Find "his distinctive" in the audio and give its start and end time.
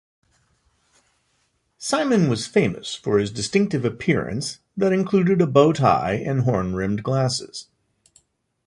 3.19-3.85